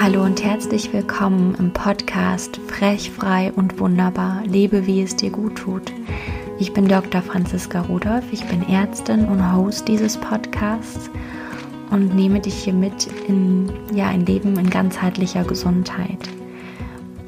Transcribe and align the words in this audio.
Hallo 0.00 0.24
und 0.24 0.42
herzlich 0.42 0.92
willkommen 0.92 1.54
im 1.58 1.72
Podcast 1.72 2.58
Frech, 2.68 3.10
frei 3.10 3.52
und 3.54 3.78
wunderbar. 3.78 4.42
Lebe, 4.46 4.86
wie 4.86 5.02
es 5.02 5.16
dir 5.16 5.30
gut 5.30 5.56
tut. 5.56 5.92
Ich 6.58 6.72
bin 6.72 6.88
Dr. 6.88 7.20
Franziska 7.20 7.82
Rudolph, 7.82 8.32
ich 8.32 8.44
bin 8.46 8.66
Ärztin 8.68 9.26
und 9.26 9.54
Host 9.54 9.86
dieses 9.86 10.16
Podcasts 10.16 11.10
und 11.90 12.14
nehme 12.14 12.40
dich 12.40 12.54
hier 12.54 12.72
mit 12.72 13.06
in 13.28 13.70
ja, 13.92 14.08
ein 14.08 14.24
Leben 14.24 14.58
in 14.58 14.70
ganzheitlicher 14.70 15.44
Gesundheit. 15.44 16.28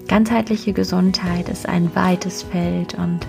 Ganzheitliche 0.08 0.72
Gesundheit 0.72 1.48
ist 1.48 1.68
ein 1.68 1.94
weites 1.94 2.42
Feld 2.42 2.94
und 2.94 3.26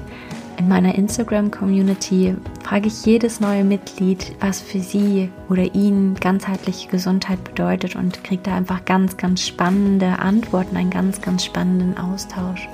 in 0.57 0.67
meiner 0.67 0.95
Instagram-Community 0.95 2.35
frage 2.63 2.87
ich 2.87 3.05
jedes 3.05 3.39
neue 3.39 3.63
Mitglied, 3.63 4.35
was 4.39 4.61
für 4.61 4.79
sie 4.79 5.29
oder 5.49 5.75
ihn 5.75 6.15
ganzheitliche 6.15 6.89
Gesundheit 6.89 7.43
bedeutet 7.43 7.95
und 7.95 8.23
kriege 8.23 8.43
da 8.43 8.55
einfach 8.55 8.85
ganz, 8.85 9.17
ganz 9.17 9.45
spannende 9.45 10.19
Antworten, 10.19 10.77
einen 10.77 10.89
ganz, 10.89 11.21
ganz 11.21 11.45
spannenden 11.45 11.97
Austausch. 11.97 12.67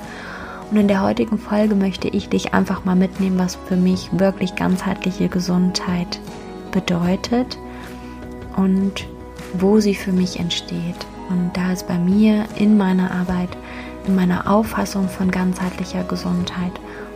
Und 0.70 0.78
in 0.78 0.88
der 0.88 1.02
heutigen 1.02 1.38
Folge 1.38 1.76
möchte 1.76 2.08
ich 2.08 2.30
dich 2.30 2.54
einfach 2.54 2.86
mal 2.86 2.96
mitnehmen, 2.96 3.38
was 3.38 3.58
für 3.68 3.76
mich 3.76 4.10
wirklich 4.14 4.56
ganzheitliche 4.56 5.28
Gesundheit 5.28 6.20
bedeutet 6.72 7.58
und 8.56 9.06
wo 9.54 9.80
sie 9.80 9.96
für 9.96 10.14
mich 10.14 10.40
entsteht. 10.40 10.96
Und 11.30 11.52
da 11.54 11.74
ist 11.74 11.88
bei 11.88 11.98
mir 11.98 12.46
in 12.56 12.78
meiner 12.78 13.12
Arbeit, 13.12 13.50
in 14.08 14.16
meiner 14.16 14.50
Auffassung 14.50 15.10
von 15.10 15.30
ganzheitlicher 15.30 16.04
Gesundheit 16.04 16.72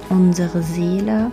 unsere 0.10 0.62
Seele 0.62 1.32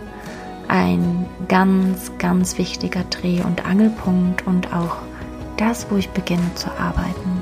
ein 0.67 1.25
ganz, 1.47 2.11
ganz 2.17 2.57
wichtiger 2.57 3.03
Dreh- 3.09 3.43
und 3.43 3.65
Angelpunkt 3.65 4.45
und 4.47 4.73
auch 4.73 4.97
das, 5.57 5.87
wo 5.89 5.97
ich 5.97 6.09
beginne 6.09 6.53
zu 6.55 6.69
arbeiten. 6.79 7.41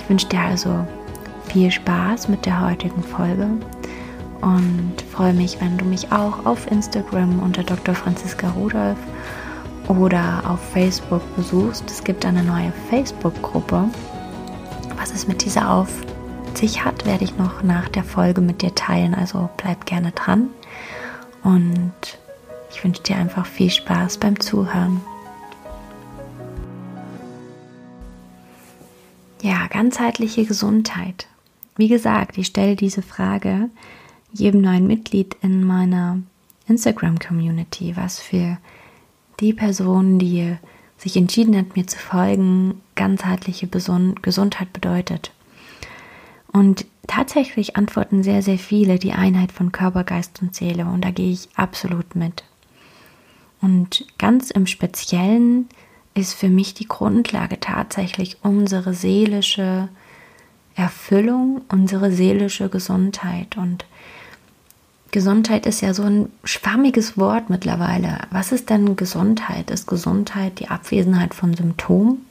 Ich 0.00 0.08
wünsche 0.08 0.28
dir 0.28 0.40
also 0.40 0.86
viel 1.46 1.70
Spaß 1.70 2.28
mit 2.28 2.46
der 2.46 2.60
heutigen 2.60 3.02
Folge 3.02 3.48
und 4.40 4.94
freue 5.12 5.32
mich, 5.32 5.60
wenn 5.60 5.76
du 5.78 5.84
mich 5.84 6.12
auch 6.12 6.46
auf 6.46 6.70
Instagram 6.70 7.40
unter 7.40 7.62
Dr. 7.62 7.94
Franziska 7.94 8.48
Rudolph 8.50 8.98
oder 9.88 10.42
auf 10.46 10.60
Facebook 10.72 11.22
besuchst. 11.36 11.90
Es 11.90 12.04
gibt 12.04 12.24
eine 12.24 12.42
neue 12.42 12.72
Facebook-Gruppe. 12.88 13.84
Was 14.96 15.12
es 15.12 15.26
mit 15.26 15.44
dieser 15.44 15.70
auf 15.70 15.88
sich 16.54 16.84
hat, 16.84 17.06
werde 17.06 17.24
ich 17.24 17.36
noch 17.36 17.62
nach 17.62 17.88
der 17.88 18.04
Folge 18.04 18.40
mit 18.40 18.62
dir 18.62 18.74
teilen. 18.74 19.14
Also 19.14 19.48
bleib 19.56 19.86
gerne 19.86 20.12
dran. 20.12 20.50
Und 21.42 21.92
ich 22.70 22.84
wünsche 22.84 23.02
dir 23.02 23.16
einfach 23.16 23.46
viel 23.46 23.70
Spaß 23.70 24.18
beim 24.18 24.38
Zuhören. 24.40 25.00
Ja, 29.42 29.66
ganzheitliche 29.68 30.44
Gesundheit. 30.44 31.26
Wie 31.76 31.88
gesagt, 31.88 32.36
ich 32.36 32.48
stelle 32.48 32.76
diese 32.76 33.02
Frage 33.02 33.70
jedem 34.32 34.60
neuen 34.60 34.86
Mitglied 34.86 35.36
in 35.42 35.64
meiner 35.64 36.18
Instagram-Community, 36.68 37.96
was 37.96 38.20
für 38.20 38.58
die 39.40 39.52
Person, 39.52 40.18
die 40.18 40.56
sich 40.98 41.16
entschieden 41.16 41.56
hat, 41.56 41.74
mir 41.74 41.86
zu 41.86 41.98
folgen, 41.98 42.80
ganzheitliche 42.94 43.66
Gesundheit 43.66 44.72
bedeutet. 44.72 45.32
Und 46.52 46.86
tatsächlich 47.06 47.76
antworten 47.76 48.22
sehr, 48.22 48.42
sehr 48.42 48.58
viele 48.58 48.98
die 48.98 49.12
Einheit 49.12 49.52
von 49.52 49.72
Körper, 49.72 50.04
Geist 50.04 50.42
und 50.42 50.54
Seele. 50.54 50.86
Und 50.86 51.04
da 51.04 51.10
gehe 51.10 51.32
ich 51.32 51.48
absolut 51.54 52.14
mit. 52.14 52.44
Und 53.60 54.06
ganz 54.18 54.50
im 54.50 54.66
Speziellen 54.66 55.68
ist 56.14 56.34
für 56.34 56.48
mich 56.48 56.74
die 56.74 56.88
Grundlage 56.88 57.60
tatsächlich 57.60 58.38
unsere 58.42 58.94
seelische 58.94 59.88
Erfüllung, 60.74 61.62
unsere 61.68 62.10
seelische 62.10 62.68
Gesundheit. 62.68 63.56
Und 63.56 63.84
Gesundheit 65.10 65.66
ist 65.66 65.82
ja 65.82 65.94
so 65.94 66.04
ein 66.04 66.30
schwammiges 66.44 67.18
Wort 67.18 67.50
mittlerweile. 67.50 68.18
Was 68.30 68.52
ist 68.52 68.70
denn 68.70 68.96
Gesundheit? 68.96 69.70
Ist 69.70 69.86
Gesundheit 69.86 70.58
die 70.58 70.68
Abwesenheit 70.68 71.34
von 71.34 71.54
Symptomen? 71.54 72.24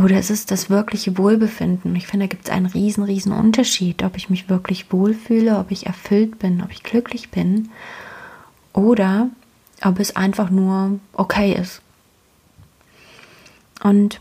Oder 0.00 0.18
ist 0.18 0.30
es 0.30 0.44
das 0.44 0.68
wirkliche 0.68 1.16
Wohlbefinden? 1.16 1.96
Ich 1.96 2.06
finde, 2.06 2.26
da 2.26 2.28
gibt 2.28 2.48
es 2.48 2.50
einen 2.50 2.66
riesen, 2.66 3.02
riesen 3.04 3.32
Unterschied, 3.32 4.02
ob 4.02 4.16
ich 4.16 4.28
mich 4.28 4.50
wirklich 4.50 4.92
wohlfühle, 4.92 5.58
ob 5.58 5.70
ich 5.70 5.86
erfüllt 5.86 6.38
bin, 6.38 6.62
ob 6.62 6.70
ich 6.70 6.82
glücklich 6.82 7.30
bin 7.30 7.70
oder 8.74 9.30
ob 9.82 9.98
es 9.98 10.14
einfach 10.14 10.50
nur 10.50 11.00
okay 11.14 11.54
ist. 11.54 11.80
Und 13.82 14.20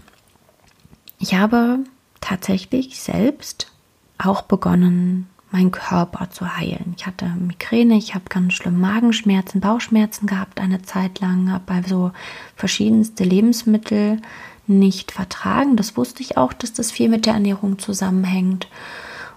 ich 1.19 1.35
habe 1.35 1.79
tatsächlich 2.21 2.99
selbst 2.99 3.71
auch 4.17 4.43
begonnen, 4.43 5.27
meinen 5.51 5.71
Körper 5.71 6.29
zu 6.29 6.57
heilen. 6.57 6.95
Ich 6.97 7.05
hatte 7.05 7.25
Migräne, 7.25 7.95
ich 7.95 8.15
habe 8.15 8.25
ganz 8.29 8.53
schlimm 8.53 8.79
Magenschmerzen, 8.79 9.61
Bauchschmerzen 9.61 10.27
gehabt 10.27 10.59
eine 10.59 10.81
Zeit 10.81 11.19
lang, 11.19 11.51
habe 11.51 11.63
bei 11.65 11.81
so 11.81 12.11
verschiedenste 12.55 13.23
Lebensmittel 13.23 14.21
nicht 14.67 15.11
vertragen. 15.11 15.75
Das 15.75 15.97
wusste 15.97 16.21
ich 16.21 16.37
auch, 16.37 16.53
dass 16.53 16.73
das 16.73 16.91
viel 16.91 17.09
mit 17.09 17.25
der 17.25 17.33
Ernährung 17.33 17.79
zusammenhängt 17.79 18.67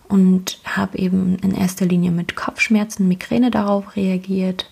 und 0.09 0.59
habe 0.65 0.99
eben 0.99 1.37
in 1.37 1.55
erster 1.55 1.87
Linie 1.87 2.11
mit 2.11 2.35
Kopfschmerzen, 2.35 3.09
Migräne 3.09 3.51
darauf 3.51 3.95
reagiert 3.97 4.71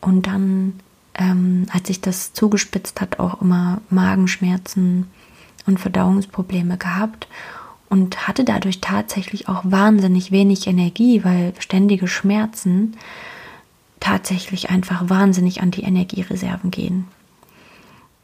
und 0.00 0.26
dann, 0.26 0.74
ähm, 1.14 1.66
als 1.72 1.88
sich 1.88 2.00
das 2.00 2.32
zugespitzt 2.34 3.00
hat, 3.00 3.18
auch 3.18 3.40
immer 3.40 3.80
Magenschmerzen 3.88 5.08
und 5.66 5.80
Verdauungsprobleme 5.80 6.76
gehabt 6.76 7.26
und 7.88 8.28
hatte 8.28 8.44
dadurch 8.44 8.80
tatsächlich 8.80 9.48
auch 9.48 9.62
wahnsinnig 9.64 10.30
wenig 10.30 10.66
Energie, 10.66 11.24
weil 11.24 11.54
ständige 11.58 12.08
Schmerzen 12.08 12.96
tatsächlich 14.00 14.70
einfach 14.70 15.08
wahnsinnig 15.08 15.62
an 15.62 15.70
die 15.70 15.82
Energiereserven 15.82 16.70
gehen. 16.70 17.08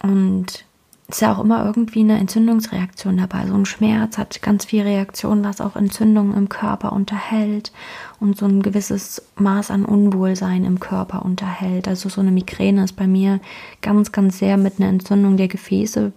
Und 0.03 0.65
ist 1.13 1.21
ja 1.21 1.33
auch 1.33 1.41
immer 1.41 1.65
irgendwie 1.65 2.01
eine 2.01 2.19
Entzündungsreaktion 2.19 3.19
dabei. 3.19 3.47
So 3.47 3.55
ein 3.55 3.67
Schmerz 3.67 4.17
hat 4.17 4.41
ganz 4.41 4.65
viel 4.65 4.83
Reaktion, 4.83 5.45
was 5.45 5.61
auch 5.61 5.77
Entzündungen 5.77 6.35
im 6.35 6.49
Körper 6.49 6.93
unterhält 6.93 7.71
und 8.19 8.39
so 8.39 8.47
ein 8.47 8.63
gewisses 8.63 9.23
Maß 9.37 9.71
an 9.71 9.85
Unwohlsein 9.85 10.65
im 10.65 10.81
Körper 10.81 11.25
unterhält. 11.25 11.87
Also 11.87 12.09
so 12.09 12.23
eine 12.23 12.31
Migräne 12.31 12.85
ist 12.85 12.97
bei 12.97 13.07
mir 13.07 13.41
ganz, 13.83 14.13
ganz 14.13 14.39
sehr 14.39 14.57
mit 14.57 14.81
einer 14.81 14.89
Entzündung 14.89 15.37
der 15.37 15.49
Gefäße 15.49 16.13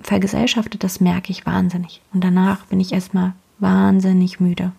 vergesellschaftet, 0.00 0.84
das 0.84 1.00
merke 1.00 1.30
ich 1.30 1.46
wahnsinnig. 1.46 2.02
Und 2.12 2.22
danach 2.22 2.66
bin 2.66 2.80
ich 2.80 2.92
erstmal 2.92 3.32
wahnsinnig 3.58 4.40
müde 4.40 4.72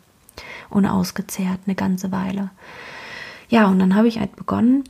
und 0.70 0.86
ausgezehrt 0.86 1.62
eine 1.66 1.76
ganze 1.76 2.12
Weile. 2.12 2.52
Ja, 3.50 3.68
und 3.68 3.80
dann 3.80 3.96
habe 3.96 4.08
ich 4.08 4.20
halt 4.20 4.36
begonnen, 4.36 4.84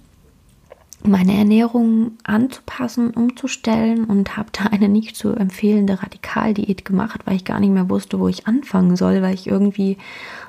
meine 1.08 1.38
Ernährung 1.38 2.12
anzupassen, 2.24 3.12
umzustellen 3.12 4.06
und 4.06 4.38
habe 4.38 4.50
da 4.52 4.66
eine 4.66 4.90
nicht 4.90 5.16
zu 5.16 5.34
empfehlende 5.34 6.02
Radikaldiät 6.02 6.86
gemacht, 6.86 7.22
weil 7.26 7.36
ich 7.36 7.46
gar 7.46 7.60
nicht 7.60 7.72
mehr 7.72 7.90
wusste, 7.90 8.20
wo 8.20 8.28
ich 8.28 8.48
anfangen 8.48 8.96
soll, 8.96 9.22
weil 9.22 9.34
ich 9.34 9.48
irgendwie 9.48 9.98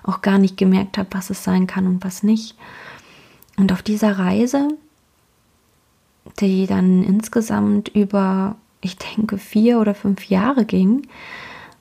auch 0.02 0.22
gar 0.22 0.38
nicht 0.38 0.56
gemerkt 0.56 0.98
habe, 0.98 1.08
was 1.12 1.30
es 1.30 1.44
sein 1.44 1.66
kann 1.66 1.86
und 1.86 2.04
was 2.04 2.22
nicht. 2.22 2.56
Und 3.56 3.72
auf 3.72 3.82
dieser 3.82 4.18
Reise, 4.18 4.68
die 6.40 6.66
dann 6.66 7.02
insgesamt 7.02 7.88
über 7.88 8.56
ich 8.86 8.96
denke, 8.96 9.38
vier 9.38 9.80
oder 9.80 9.94
fünf 9.94 10.28
Jahre 10.28 10.64
ging, 10.64 11.06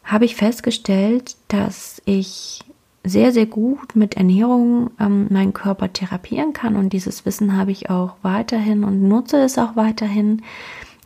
habe 0.03 0.25
ich 0.25 0.35
festgestellt, 0.35 1.35
dass 1.47 2.01
ich 2.05 2.63
sehr, 3.05 3.31
sehr 3.31 3.45
gut 3.45 3.95
mit 3.95 4.17
Ernährung 4.17 4.91
ähm, 4.99 5.27
meinen 5.29 5.53
Körper 5.53 5.93
therapieren 5.93 6.53
kann 6.53 6.75
und 6.75 6.91
dieses 6.91 7.25
Wissen 7.25 7.55
habe 7.55 7.71
ich 7.71 7.89
auch 7.89 8.15
weiterhin 8.21 8.83
und 8.83 9.07
nutze 9.07 9.37
es 9.37 9.57
auch 9.57 9.75
weiterhin. 9.75 10.41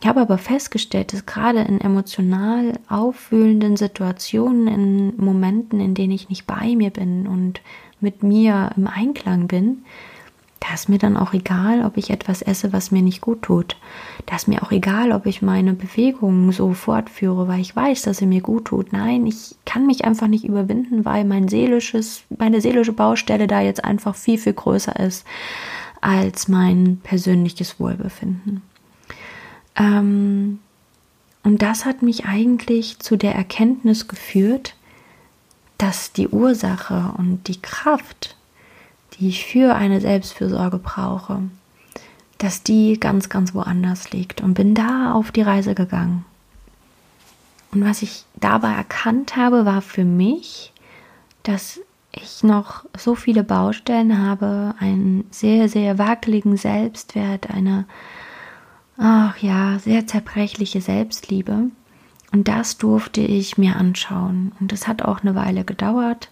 Ich 0.00 0.08
habe 0.08 0.20
aber 0.20 0.38
festgestellt, 0.38 1.12
dass 1.12 1.26
gerade 1.26 1.60
in 1.60 1.80
emotional 1.80 2.72
aufwühlenden 2.88 3.76
Situationen, 3.76 4.66
in 4.66 5.16
Momenten, 5.22 5.78
in 5.78 5.94
denen 5.94 6.12
ich 6.12 6.30
nicht 6.30 6.46
bei 6.46 6.74
mir 6.74 6.88
bin 6.88 7.26
und 7.26 7.60
mit 8.00 8.22
mir 8.22 8.70
im 8.76 8.86
Einklang 8.86 9.46
bin, 9.46 9.84
da 10.60 10.74
ist 10.74 10.90
mir 10.90 10.98
dann 10.98 11.16
auch 11.16 11.32
egal, 11.32 11.84
ob 11.84 11.96
ich 11.96 12.10
etwas 12.10 12.42
esse, 12.42 12.72
was 12.72 12.90
mir 12.90 13.00
nicht 13.00 13.22
gut 13.22 13.42
tut. 13.42 13.76
Da 14.26 14.36
ist 14.36 14.46
mir 14.46 14.62
auch 14.62 14.70
egal, 14.70 15.10
ob 15.12 15.24
ich 15.24 15.40
meine 15.40 15.72
Bewegungen 15.72 16.52
so 16.52 16.74
fortführe, 16.74 17.48
weil 17.48 17.60
ich 17.60 17.74
weiß, 17.74 18.02
dass 18.02 18.18
sie 18.18 18.26
mir 18.26 18.42
gut 18.42 18.66
tut. 18.66 18.92
Nein, 18.92 19.26
ich 19.26 19.56
kann 19.64 19.86
mich 19.86 20.04
einfach 20.04 20.26
nicht 20.26 20.44
überwinden, 20.44 21.06
weil 21.06 21.24
mein 21.24 21.48
seelisches, 21.48 22.22
meine 22.36 22.60
seelische 22.60 22.92
Baustelle 22.92 23.46
da 23.46 23.62
jetzt 23.62 23.84
einfach 23.84 24.14
viel, 24.14 24.36
viel 24.36 24.52
größer 24.52 25.00
ist 25.00 25.26
als 26.02 26.46
mein 26.46 27.00
persönliches 27.02 27.80
Wohlbefinden. 27.80 28.62
Ähm, 29.76 30.58
und 31.42 31.62
das 31.62 31.86
hat 31.86 32.02
mich 32.02 32.26
eigentlich 32.26 32.98
zu 32.98 33.16
der 33.16 33.34
Erkenntnis 33.34 34.08
geführt, 34.08 34.74
dass 35.78 36.12
die 36.12 36.28
Ursache 36.28 37.14
und 37.16 37.48
die 37.48 37.62
Kraft 37.62 38.36
die 39.20 39.28
ich 39.28 39.44
für 39.44 39.74
eine 39.74 40.00
Selbstfürsorge 40.00 40.78
brauche, 40.78 41.42
dass 42.38 42.62
die 42.62 42.98
ganz, 42.98 43.28
ganz 43.28 43.54
woanders 43.54 44.12
liegt 44.12 44.40
und 44.40 44.54
bin 44.54 44.74
da 44.74 45.12
auf 45.12 45.30
die 45.30 45.42
Reise 45.42 45.74
gegangen. 45.74 46.24
Und 47.72 47.84
was 47.84 48.02
ich 48.02 48.24
dabei 48.34 48.72
erkannt 48.72 49.36
habe, 49.36 49.64
war 49.66 49.82
für 49.82 50.04
mich, 50.04 50.72
dass 51.42 51.80
ich 52.12 52.42
noch 52.42 52.84
so 52.96 53.14
viele 53.14 53.44
Baustellen 53.44 54.18
habe, 54.18 54.74
einen 54.80 55.24
sehr, 55.30 55.68
sehr 55.68 55.98
wackeligen 55.98 56.56
Selbstwert, 56.56 57.50
eine, 57.50 57.84
ach 58.96 59.36
ja, 59.38 59.78
sehr 59.78 60.06
zerbrechliche 60.06 60.80
Selbstliebe. 60.80 61.70
Und 62.32 62.48
das 62.48 62.78
durfte 62.78 63.20
ich 63.20 63.58
mir 63.58 63.76
anschauen. 63.76 64.52
Und 64.60 64.72
das 64.72 64.88
hat 64.88 65.02
auch 65.02 65.20
eine 65.20 65.34
Weile 65.34 65.64
gedauert, 65.64 66.30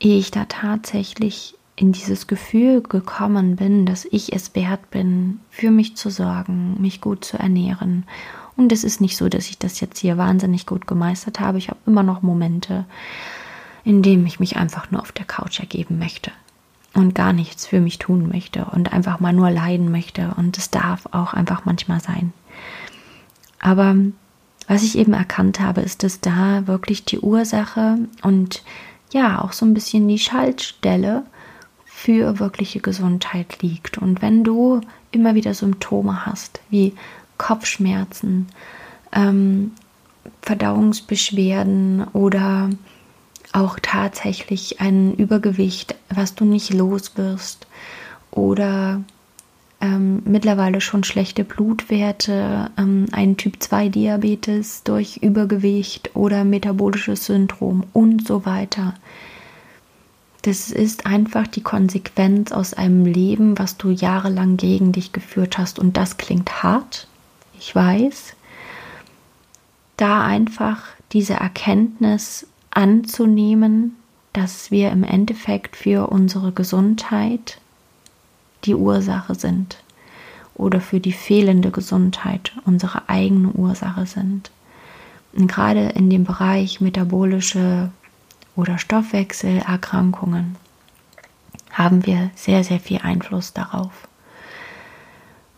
ehe 0.00 0.18
ich 0.18 0.30
da 0.30 0.46
tatsächlich 0.46 1.54
in 1.76 1.92
dieses 1.92 2.26
Gefühl 2.26 2.82
gekommen 2.82 3.56
bin, 3.56 3.86
dass 3.86 4.04
ich 4.04 4.32
es 4.32 4.54
wert 4.54 4.90
bin, 4.90 5.40
für 5.50 5.70
mich 5.70 5.96
zu 5.96 6.10
sorgen, 6.10 6.76
mich 6.80 7.00
gut 7.00 7.24
zu 7.24 7.38
ernähren. 7.38 8.04
Und 8.56 8.72
es 8.72 8.84
ist 8.84 9.00
nicht 9.00 9.16
so, 9.16 9.28
dass 9.28 9.48
ich 9.48 9.58
das 9.58 9.80
jetzt 9.80 9.98
hier 9.98 10.18
wahnsinnig 10.18 10.66
gut 10.66 10.86
gemeistert 10.86 11.40
habe. 11.40 11.58
Ich 11.58 11.68
habe 11.68 11.80
immer 11.86 12.02
noch 12.02 12.20
Momente, 12.20 12.84
in 13.84 14.02
denen 14.02 14.26
ich 14.26 14.40
mich 14.40 14.56
einfach 14.56 14.90
nur 14.90 15.00
auf 15.00 15.12
der 15.12 15.24
Couch 15.24 15.60
ergeben 15.60 15.98
möchte 15.98 16.32
und 16.92 17.14
gar 17.14 17.32
nichts 17.32 17.66
für 17.66 17.80
mich 17.80 17.98
tun 17.98 18.28
möchte 18.28 18.66
und 18.66 18.92
einfach 18.92 19.20
mal 19.20 19.32
nur 19.32 19.50
leiden 19.50 19.90
möchte. 19.90 20.34
Und 20.36 20.58
es 20.58 20.70
darf 20.70 21.06
auch 21.12 21.32
einfach 21.32 21.64
manchmal 21.64 22.00
sein. 22.00 22.32
Aber 23.58 23.96
was 24.66 24.82
ich 24.82 24.98
eben 24.98 25.12
erkannt 25.14 25.60
habe, 25.60 25.80
ist, 25.80 26.02
dass 26.02 26.20
da 26.20 26.66
wirklich 26.66 27.04
die 27.04 27.20
Ursache 27.20 27.98
und 28.22 28.62
ja 29.12 29.42
auch 29.42 29.52
so 29.52 29.66
ein 29.66 29.74
bisschen 29.74 30.08
die 30.08 30.18
Schaltstelle 30.18 31.24
für 31.84 32.38
wirkliche 32.38 32.80
Gesundheit 32.80 33.62
liegt. 33.62 33.98
Und 33.98 34.22
wenn 34.22 34.44
du 34.44 34.80
immer 35.10 35.34
wieder 35.34 35.54
Symptome 35.54 36.24
hast, 36.26 36.60
wie 36.70 36.94
Kopfschmerzen, 37.38 38.48
ähm, 39.12 39.72
Verdauungsbeschwerden 40.42 42.04
oder 42.12 42.70
auch 43.52 43.78
tatsächlich 43.82 44.80
ein 44.80 45.14
Übergewicht, 45.14 45.96
was 46.08 46.34
du 46.34 46.44
nicht 46.44 46.72
los 46.72 47.12
wirst 47.16 47.66
oder 48.30 49.02
ähm, 49.80 50.22
mittlerweile 50.24 50.80
schon 50.80 51.04
schlechte 51.04 51.44
Blutwerte, 51.44 52.70
ähm, 52.76 53.06
ein 53.12 53.36
Typ-2-Diabetes 53.36 54.82
durch 54.84 55.18
Übergewicht 55.18 56.14
oder 56.14 56.44
metabolisches 56.44 57.26
Syndrom 57.26 57.84
und 57.92 58.26
so 58.26 58.44
weiter. 58.44 58.94
Das 60.42 60.70
ist 60.70 61.06
einfach 61.06 61.46
die 61.46 61.62
Konsequenz 61.62 62.52
aus 62.52 62.74
einem 62.74 63.04
Leben, 63.04 63.58
was 63.58 63.76
du 63.76 63.90
jahrelang 63.90 64.56
gegen 64.56 64.92
dich 64.92 65.12
geführt 65.12 65.58
hast. 65.58 65.78
Und 65.78 65.96
das 65.96 66.16
klingt 66.16 66.62
hart, 66.62 67.08
ich 67.58 67.74
weiß. 67.74 68.34
Da 69.96 70.24
einfach 70.24 70.82
diese 71.12 71.34
Erkenntnis 71.34 72.46
anzunehmen, 72.70 73.96
dass 74.32 74.70
wir 74.70 74.90
im 74.92 75.04
Endeffekt 75.04 75.76
für 75.76 76.08
unsere 76.08 76.52
Gesundheit 76.52 77.60
die 78.64 78.74
Ursache 78.74 79.34
sind 79.34 79.78
oder 80.54 80.80
für 80.80 81.00
die 81.00 81.12
fehlende 81.12 81.70
Gesundheit 81.70 82.52
unsere 82.66 83.08
eigene 83.08 83.48
Ursache 83.52 84.06
sind. 84.06 84.50
Und 85.32 85.46
gerade 85.46 85.90
in 85.90 86.10
dem 86.10 86.24
Bereich 86.24 86.80
metabolische 86.80 87.90
oder 88.56 88.78
Stoffwechselerkrankungen 88.78 90.56
haben 91.70 92.04
wir 92.04 92.30
sehr, 92.34 92.64
sehr 92.64 92.80
viel 92.80 92.98
Einfluss 92.98 93.52
darauf. 93.52 94.08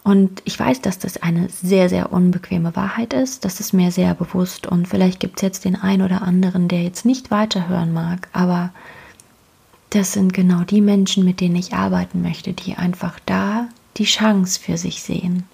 Und 0.05 0.43
ich 0.45 0.59
weiß, 0.59 0.81
dass 0.83 0.99
das 0.99 1.23
eine 1.23 1.49
sehr, 1.49 1.89
sehr 1.89 2.13
unbequeme 2.13 2.75
Wahrheit 2.75 3.13
ist. 3.13 3.45
Das 3.45 3.61
ist 3.61 3.73
mir 3.73 3.93
sehr 3.93 4.15
bewusst. 4.15 4.67
Und 4.67 4.89
vielleicht 4.89 5.21
gibt 5.21 5.37
es 5.39 5.43
jetzt 5.43 5.65
den 5.65 5.77
einen 5.77 6.03
oder 6.03 6.23
anderen, 6.23 6.67
der 6.69 6.83
jetzt 6.83 7.05
nicht 7.05 7.31
weiterhören 7.31 7.93
mag. 7.93 8.29
Aber 8.33 8.71
das 9.95 10.15
sind 10.15 10.33
genau 10.33 10.63
die 10.65 10.81
Menschen, 10.81 11.23
mit 11.25 11.41
denen 11.41 11.57
ich 11.57 11.75
arbeiten 11.75 12.23
möchte, 12.23 12.55
die 12.55 12.77
einfach 12.77 13.21
da 13.27 13.69
die 13.99 14.05
Chance 14.05 14.59
für 14.59 14.79
sich 14.79 15.03
sehen. 15.03 15.45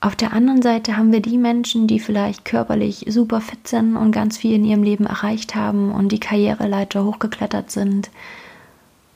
Auf 0.00 0.14
der 0.14 0.32
anderen 0.32 0.62
Seite 0.62 0.96
haben 0.96 1.10
wir 1.10 1.20
die 1.20 1.38
Menschen, 1.38 1.88
die 1.88 1.98
vielleicht 1.98 2.44
körperlich 2.44 3.06
super 3.08 3.40
fit 3.40 3.66
sind 3.66 3.96
und 3.96 4.12
ganz 4.12 4.38
viel 4.38 4.54
in 4.54 4.64
ihrem 4.64 4.84
Leben 4.84 5.06
erreicht 5.06 5.56
haben 5.56 5.90
und 5.90 6.12
die 6.12 6.20
Karriereleiter 6.20 7.04
hochgeklettert 7.04 7.72
sind 7.72 8.10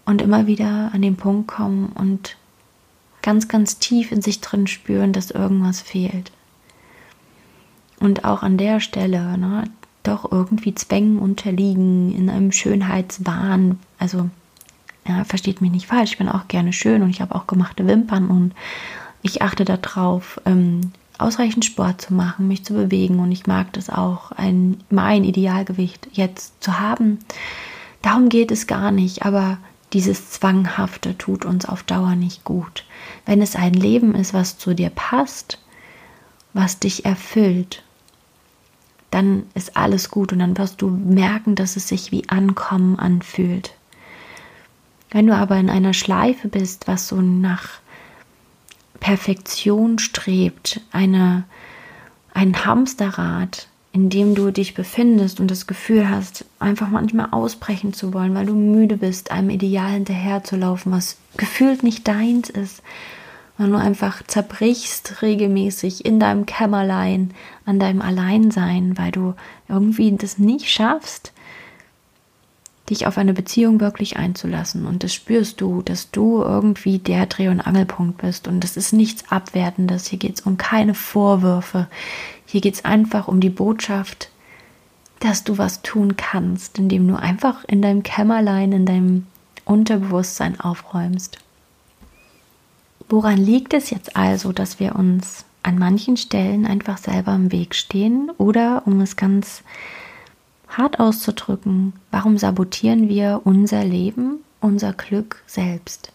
und 0.05 0.21
immer 0.21 0.49
wieder 0.49 0.91
an 0.93 1.03
den 1.03 1.15
Punkt 1.15 1.47
kommen 1.47 1.93
und 1.95 2.37
ganz, 3.23 3.47
ganz 3.47 3.79
tief 3.79 4.11
in 4.11 4.23
sich 4.23 4.41
drin 4.41 4.67
spüren, 4.67 5.13
dass 5.13 5.31
irgendwas 5.31 5.81
fehlt. 5.81 6.33
Und 8.01 8.25
auch 8.25 8.43
an 8.43 8.57
der 8.57 8.81
Stelle 8.81 9.39
ne, 9.39 9.65
doch 10.03 10.31
irgendwie 10.31 10.75
Zwängen 10.75 11.19
unterliegen, 11.19 12.15
in 12.15 12.31
einem 12.31 12.53
Schönheitswahn. 12.53 13.79
Also, 13.99 14.31
ja, 15.07 15.25
versteht 15.25 15.61
mich 15.61 15.71
nicht 15.71 15.87
falsch, 15.87 16.13
ich 16.13 16.19
bin 16.19 16.29
auch 16.29 16.49
gerne 16.49 16.73
schön 16.73 17.03
und 17.03 17.11
ich 17.11 17.21
habe 17.21 17.35
auch 17.35 17.47
gemachte 17.47 17.87
Wimpern 17.87 18.29
und 18.29 18.55
ich 19.23 19.43
achte 19.43 19.65
darauf, 19.65 20.41
ähm, 20.47 20.93
ausreichend 21.19 21.65
Sport 21.65 22.01
zu 22.01 22.15
machen, 22.15 22.49
mich 22.49 22.65
zu 22.65 22.73
bewegen 22.73 23.19
und 23.19 23.31
ich 23.31 23.47
mag 23.47 23.73
das 23.75 23.91
auch, 23.91 24.33
ein, 24.33 24.79
mein 24.89 25.25
Idealgewicht 25.25 26.09
jetzt 26.13 26.63
zu 26.63 26.81
haben. 26.81 27.19
Darum 28.03 28.31
geht 28.31 28.51
es 28.51 28.67
gar 28.67 28.91
nicht, 28.91 29.25
aber 29.25 29.59
dieses 29.93 30.31
Zwanghafte 30.31 31.19
tut 31.19 31.45
uns 31.45 31.67
auf 31.67 31.83
Dauer 31.83 32.15
nicht 32.15 32.45
gut. 32.45 32.85
Wenn 33.27 33.43
es 33.43 33.57
ein 33.57 33.75
Leben 33.75 34.15
ist, 34.15 34.33
was 34.33 34.57
zu 34.57 34.75
dir 34.75 34.91
passt, 34.91 35.59
was 36.55 36.79
dich 36.79 37.05
erfüllt, 37.05 37.83
dann 39.11 39.45
ist 39.55 39.77
alles 39.77 40.11
gut 40.11 40.33
und 40.33 40.39
dann 40.39 40.57
wirst 40.57 40.83
du 40.83 40.89
merken, 40.89 41.55
dass 41.55 41.77
es 41.77 41.89
sich 41.89 42.13
wie 42.13 42.29
Ankommen 42.29 42.99
anfühlt. 42.99 43.75
Wenn 45.11 45.27
du 45.27 45.35
aber 45.35 45.57
in 45.57 45.71
einer 45.71 45.95
Schleife 45.95 46.49
bist, 46.49 46.87
was 46.87 47.09
so 47.09 47.21
nach 47.21 47.81
Perfektion 49.01 49.99
strebt, 49.99 50.81
eine, 50.93 51.45
ein 52.33 52.65
Hamsterrad, 52.65 53.67
in 53.93 54.09
dem 54.09 54.37
du 54.37 54.53
dich 54.53 54.75
befindest 54.75 55.41
und 55.41 55.51
das 55.51 55.67
Gefühl 55.67 56.09
hast, 56.09 56.45
einfach 56.61 56.89
manchmal 56.89 57.29
ausbrechen 57.33 57.93
zu 57.93 58.15
wollen, 58.15 58.35
weil 58.37 58.47
du 58.47 58.55
müde 58.55 58.97
bist, 58.97 59.33
einem 59.33 59.51
Ideal 59.51 59.91
hinterherzulaufen, 59.91 60.93
was 60.93 61.17
gefühlt 61.37 61.83
nicht 61.83 62.07
deins 62.07 62.51
ist, 62.51 62.83
weil 63.61 63.69
du 63.69 63.77
einfach 63.77 64.23
zerbrichst 64.27 65.21
regelmäßig 65.21 66.07
in 66.07 66.19
deinem 66.19 66.47
Kämmerlein, 66.47 67.35
an 67.67 67.79
deinem 67.79 68.01
Alleinsein, 68.01 68.97
weil 68.97 69.11
du 69.13 69.35
irgendwie 69.69 70.11
das 70.17 70.39
nicht 70.39 70.71
schaffst, 70.71 71.35
dich 72.89 73.07
auf 73.07 73.19
eine 73.19 73.35
Beziehung 73.35 73.79
wirklich 73.79 74.17
einzulassen. 74.17 74.87
Und 74.87 75.05
das 75.05 75.13
spürst 75.13 75.61
du, 75.61 75.83
dass 75.83 76.11
du 76.11 76.41
irgendwie 76.41 77.01
der 77.01 77.27
Dreh- 77.27 77.49
und 77.49 77.61
Angelpunkt 77.61 78.23
bist. 78.23 78.49
Und 78.49 78.65
das 78.65 78.79
ist 78.79 78.95
nichts 78.95 79.31
Abwertendes. 79.31 80.07
Hier 80.07 80.19
geht 80.19 80.39
es 80.39 80.47
um 80.47 80.57
keine 80.57 80.95
Vorwürfe. 80.95 81.87
Hier 82.47 82.63
geht 82.63 82.77
es 82.77 82.87
einfach 82.87 83.29
um 83.29 83.41
die 83.41 83.51
Botschaft, 83.51 84.31
dass 85.19 85.45
du 85.45 85.59
was 85.59 85.83
tun 85.83 86.17
kannst, 86.17 86.79
indem 86.79 87.07
du 87.07 87.17
einfach 87.17 87.63
in 87.67 87.83
deinem 87.83 88.05
Kämmerlein, 88.05 88.73
in 88.73 88.87
deinem 88.87 89.27
Unterbewusstsein 89.67 90.59
aufräumst. 90.59 91.37
Woran 93.11 93.39
liegt 93.39 93.75
es 93.75 93.91
jetzt 93.91 94.17
also, 94.17 94.53
dass 94.53 94.79
wir 94.79 94.95
uns 94.95 95.45
an 95.65 95.79
manchen 95.79 96.17
Stellen 96.17 96.65
einfach 96.65 96.97
selber 96.97 97.35
im 97.35 97.51
Weg 97.51 97.75
stehen 97.75 98.31
oder, 98.39 98.85
um 98.87 99.01
es 99.01 99.17
ganz 99.17 99.65
hart 100.69 101.01
auszudrücken, 101.01 101.93
warum 102.13 102.39
sabotieren 102.39 103.09
wir 103.09 103.41
unser 103.43 103.83
Leben, 103.83 104.39
unser 104.61 104.93
Glück 104.93 105.43
selbst? 105.47 106.13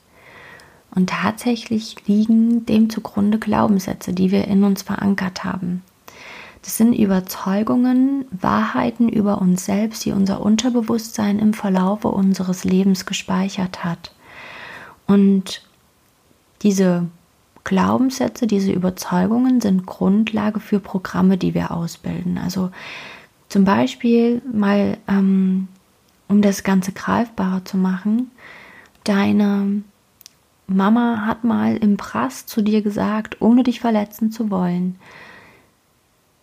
Und 0.96 1.10
tatsächlich 1.10 1.98
liegen 2.08 2.66
dem 2.66 2.90
zugrunde 2.90 3.40
Glaubenssätze, 3.40 4.14
die 4.14 4.32
wir 4.32 4.48
in 4.48 4.64
uns 4.64 4.82
verankert 4.82 5.44
haben. 5.44 5.84
Das 6.62 6.78
sind 6.78 6.94
Überzeugungen, 6.94 8.24
Wahrheiten 8.32 9.10
über 9.10 9.42
uns 9.42 9.66
selbst, 9.66 10.06
die 10.06 10.14
unser 10.14 10.40
Unterbewusstsein 10.40 11.40
im 11.40 11.54
Verlaufe 11.54 12.08
unseres 12.08 12.64
Lebens 12.64 13.06
gespeichert 13.06 13.84
hat. 13.84 14.14
Und 15.06 15.62
diese 16.65 17.05
Glaubenssätze, 17.63 18.48
diese 18.48 18.72
Überzeugungen 18.72 19.62
sind 19.62 19.86
Grundlage 19.86 20.60
für 20.60 20.79
Programme, 20.79 21.38
die 21.38 21.53
wir 21.53 21.69
ausbilden. 21.69 22.39
Also 22.39 22.72
zum 23.50 23.65
Beispiel 23.65 24.41
mal, 24.51 24.98
ähm, 25.07 25.67
um 26.27 26.41
das 26.41 26.63
Ganze 26.63 26.91
greifbarer 26.91 27.63
zu 27.63 27.77
machen, 27.77 28.31
deine 29.03 29.84
Mama 30.65 31.27
hat 31.27 31.43
mal 31.43 31.77
im 31.77 31.98
Prass 31.98 32.48
zu 32.48 32.63
dir 32.63 32.81
gesagt, 32.81 33.41
ohne 33.41 33.62
dich 33.62 33.79
verletzen 33.79 34.31
zu 34.31 34.50
wollen, 34.50 34.95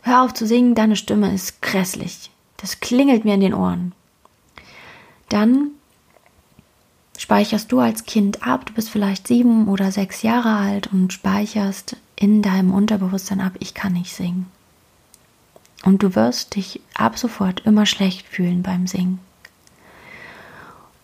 hör 0.04 0.22
auf 0.22 0.34
zu 0.34 0.46
singen, 0.46 0.76
deine 0.76 0.94
Stimme 0.94 1.34
ist 1.34 1.60
grässlich. 1.62 2.30
Das 2.58 2.78
klingelt 2.78 3.24
mir 3.24 3.34
in 3.34 3.40
den 3.40 3.54
Ohren. 3.54 3.92
Dann 5.28 5.72
speicherst 7.22 7.70
du 7.70 7.78
als 7.78 8.04
Kind 8.04 8.44
ab, 8.44 8.66
du 8.66 8.72
bist 8.72 8.90
vielleicht 8.90 9.28
sieben 9.28 9.68
oder 9.68 9.92
sechs 9.92 10.22
Jahre 10.22 10.56
alt 10.56 10.88
und 10.92 11.12
speicherst 11.12 11.96
in 12.16 12.42
deinem 12.42 12.74
Unterbewusstsein 12.74 13.40
ab, 13.40 13.52
ich 13.60 13.74
kann 13.74 13.92
nicht 13.92 14.12
singen. 14.12 14.46
Und 15.84 16.02
du 16.02 16.16
wirst 16.16 16.56
dich 16.56 16.80
ab 16.94 17.16
sofort 17.16 17.60
immer 17.60 17.86
schlecht 17.86 18.26
fühlen 18.26 18.64
beim 18.64 18.88
Singen. 18.88 19.20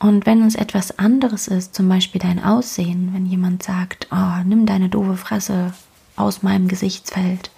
Und 0.00 0.26
wenn 0.26 0.42
es 0.42 0.56
etwas 0.56 0.98
anderes 0.98 1.46
ist, 1.46 1.76
zum 1.76 1.88
Beispiel 1.88 2.20
dein 2.20 2.42
Aussehen, 2.42 3.10
wenn 3.14 3.26
jemand 3.26 3.62
sagt, 3.62 4.08
oh, 4.10 4.42
nimm 4.44 4.66
deine 4.66 4.88
doofe 4.88 5.16
Fresse 5.16 5.72
aus 6.16 6.42
meinem 6.42 6.66
Gesichtsfeld, 6.66 7.52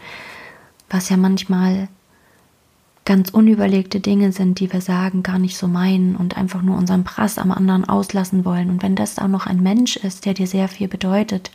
was 0.91 1.09
ja 1.09 1.17
manchmal 1.17 1.89
ganz 3.05 3.31
unüberlegte 3.31 4.01
Dinge 4.01 4.33
sind, 4.33 4.61
die 4.61 4.73
wir 4.73 4.81
sagen, 4.81 5.23
gar 5.23 5.39
nicht 5.39 5.57
so 5.57 5.67
meinen 5.67 6.17
und 6.17 6.37
einfach 6.37 6.63
nur 6.63 6.77
unseren 6.77 7.05
Prass 7.05 7.39
am 7.39 7.51
anderen 7.51 7.89
auslassen 7.89 8.45
wollen. 8.45 8.71
Und 8.71 8.83
wenn 8.83 8.95
das 8.95 9.19
auch 9.19 9.29
noch 9.29 9.47
ein 9.47 9.63
Mensch 9.63 9.97
ist, 9.97 10.27
der 10.27 10.35
dir 10.35 10.47
sehr 10.47 10.69
viel 10.69 10.87
bedeutet, 10.87 11.51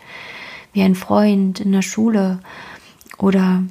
wie 0.74 0.82
ein 0.82 0.96
Freund 0.96 1.60
in 1.60 1.72
der 1.72 1.82
Schule 1.82 2.40
oder 3.18 3.64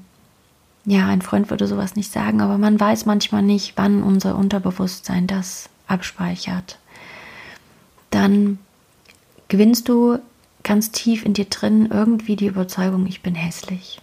ja, 0.87 1.07
ein 1.09 1.23
Freund 1.23 1.51
würde 1.51 1.67
sowas 1.67 1.97
nicht 1.97 2.13
sagen, 2.13 2.41
aber 2.41 2.59
man 2.59 2.79
weiß 2.79 3.07
manchmal 3.07 3.43
nicht, 3.43 3.73
wann 3.77 4.03
unser 4.03 4.37
Unterbewusstsein 4.37 5.27
das 5.27 5.71
abspeichert. 5.87 6.79
Dann 8.11 8.59
gewinnst 9.49 9.89
du 9.89 10.19
ganz 10.63 10.91
tief 10.91 11.25
in 11.25 11.33
dir 11.33 11.47
drin 11.47 11.89
irgendwie 11.91 12.37
die 12.37 12.47
Überzeugung, 12.47 13.07
ich 13.07 13.23
bin 13.23 13.35
hässlich. 13.35 14.01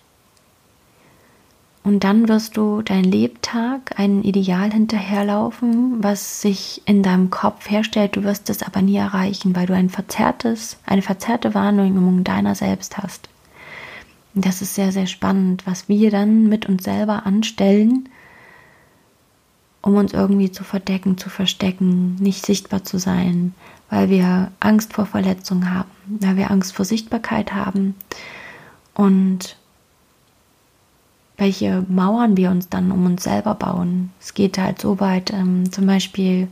Und 1.84 2.04
dann 2.04 2.28
wirst 2.28 2.58
du 2.58 2.84
dein 2.84 3.04
Lebtag 3.04 3.98
ein 4.00 4.24
Ideal 4.24 4.72
hinterherlaufen, 4.72 6.04
was 6.04 6.42
sich 6.42 6.84
in 6.86 7.02
deinem 7.02 7.32
Kopf 7.32 7.70
herstellt. 7.72 8.16
Du 8.16 8.24
wirst 8.24 8.52
es 8.52 8.62
aber 8.62 8.84
nie 8.84 8.98
erreichen, 8.98 9.56
weil 9.56 9.66
du 9.66 9.74
ein 9.74 9.90
verzerrtes, 9.90 10.78
eine 10.86 11.02
verzerrte 11.02 11.56
Wahrnehmung 11.56 12.24
deiner 12.24 12.54
selbst 12.54 13.00
hast. 13.00 13.30
Das 14.36 14.62
ist 14.62 14.76
sehr, 14.76 14.92
sehr 14.92 15.08
spannend, 15.08 15.66
was 15.66 15.90
wir 15.90 16.12
dann 16.12 16.48
mit 16.48 16.68
uns 16.70 16.84
selber 16.84 17.26
anstellen, 17.26 18.10
um 19.82 19.96
uns 19.96 20.14
irgendwie 20.14 20.52
zu 20.52 20.64
verdecken, 20.64 21.18
zu 21.18 21.30
verstecken, 21.30 22.16
nicht 22.16 22.46
sichtbar 22.46 22.84
zu 22.84 23.00
sein, 23.00 23.56
weil 23.90 24.10
wir 24.10 24.52
Angst 24.60 24.94
vor 24.94 25.08
Verletzung 25.08 25.74
haben, 25.74 25.90
weil 26.06 26.38
wir 26.38 26.52
Angst 26.52 26.74
vor 26.74 26.86
Sichtbarkeit 26.86 27.54
haben 27.54 27.96
und 28.94 29.58
welche 31.42 31.84
Mauern 31.90 32.38
wir 32.38 32.52
uns 32.52 32.70
dann 32.70 32.92
um 32.92 33.04
uns 33.08 33.24
selber 33.24 33.56
bauen. 33.56 34.12
Es 34.20 34.36
geht 34.36 34.60
halt 34.60 34.80
so 34.80 35.00
weit, 35.00 35.34
ähm, 35.34 35.72
zum 35.72 35.88
Beispiel 35.88 36.48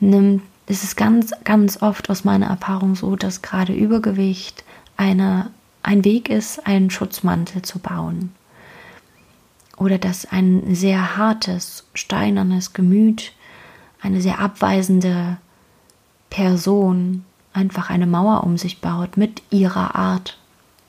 nimmt, 0.00 0.42
ist 0.66 0.82
es 0.82 0.96
ganz, 0.96 1.30
ganz 1.44 1.80
oft 1.80 2.10
aus 2.10 2.24
meiner 2.24 2.46
Erfahrung 2.46 2.96
so, 2.96 3.14
dass 3.14 3.40
gerade 3.40 3.72
Übergewicht 3.72 4.64
eine 4.96 5.50
ein 5.84 6.04
Weg 6.04 6.28
ist, 6.28 6.66
einen 6.66 6.90
Schutzmantel 6.90 7.62
zu 7.62 7.78
bauen. 7.78 8.32
Oder 9.76 9.98
dass 9.98 10.26
ein 10.26 10.74
sehr 10.74 11.16
hartes, 11.16 11.84
steinernes 11.94 12.72
Gemüt, 12.72 13.32
eine 14.00 14.20
sehr 14.20 14.40
abweisende 14.40 15.36
Person 16.30 17.24
einfach 17.52 17.90
eine 17.90 18.06
Mauer 18.06 18.42
um 18.42 18.58
sich 18.58 18.80
baut 18.80 19.16
mit 19.16 19.42
ihrer 19.50 19.94
Art, 19.94 20.36